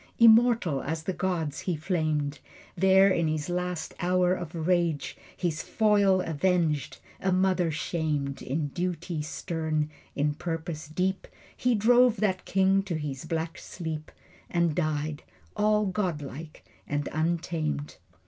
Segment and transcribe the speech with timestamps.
[0.17, 2.39] Immortal as the gods he flamed.
[2.75, 8.41] There in his last great hour of rage His foil avenged a mother shamed.
[8.41, 14.11] In duty stern, in purpose deep He drove that king to his black sleep
[14.49, 15.21] And died,
[15.55, 17.97] all godlike and untamed.